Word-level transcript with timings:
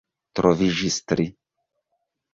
Troviĝis 0.37 0.97
tri. 1.13 1.29